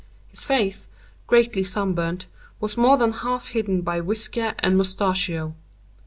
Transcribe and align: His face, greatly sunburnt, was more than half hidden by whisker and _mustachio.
His 0.29 0.43
face, 0.43 0.87
greatly 1.27 1.63
sunburnt, 1.63 2.25
was 2.59 2.75
more 2.75 2.97
than 2.97 3.11
half 3.11 3.49
hidden 3.49 3.83
by 3.83 4.01
whisker 4.01 4.55
and 4.57 4.75
_mustachio. 4.75 5.53